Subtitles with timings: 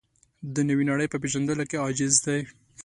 [0.53, 2.39] د نوې نړۍ په پېژندلو کې عاجز دی.